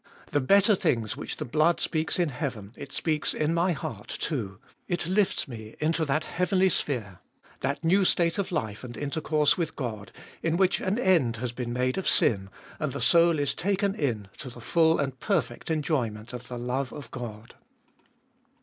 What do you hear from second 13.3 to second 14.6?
is taken in to the